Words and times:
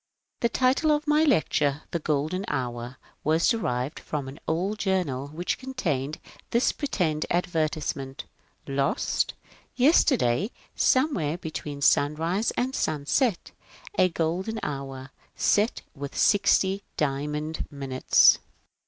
The 0.39 0.49
title 0.49 0.89
of 0.91 1.05
my 1.07 1.23
lecture," 1.23 1.83
The 1.91 1.99
Golden 1.99 2.43
Hour," 2.47 2.97
was 3.23 3.47
derived 3.47 3.99
from 3.99 4.27
an 4.27 4.39
old 4.47 4.79
journal 4.79 5.27
which 5.27 5.59
contained 5.59 6.17
this 6.49 6.71
pretended 6.71 7.27
advertise 7.29 7.95
ment:" 7.95 8.23
Lost.— 8.67 9.35
Yesterday, 9.75 10.49
somewhere 10.75 11.37
between 11.37 11.83
sunrise 11.83 12.49
and 12.57 12.73
sunset, 12.73 13.51
a 13.95 14.09
Golden 14.09 14.59
Hour, 14.63 15.11
set 15.35 15.83
with 15.93 16.17
sixty 16.17 16.81
diamond 16.97 17.67
minutes." 17.69 18.39